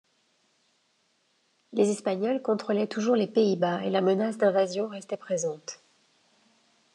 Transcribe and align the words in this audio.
Les 1.73 1.91
Espagnols 1.91 2.41
contrôlaient 2.41 2.87
toujours 2.87 3.15
les 3.15 3.27
Pays-Bas, 3.27 3.83
et 3.83 3.91
la 3.91 4.01
menace 4.01 4.39
d'invasion 4.39 4.87
restait 4.87 5.15
présente. 5.15 5.79